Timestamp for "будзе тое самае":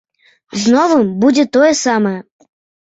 1.21-2.17